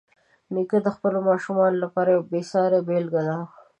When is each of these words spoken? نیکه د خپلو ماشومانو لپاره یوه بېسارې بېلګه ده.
نیکه 0.53 0.77
د 0.83 0.87
خپلو 0.95 1.19
ماشومانو 1.29 1.77
لپاره 1.83 2.09
یوه 2.13 2.29
بېسارې 2.31 2.79
بېلګه 2.87 3.21
ده. 3.27 3.37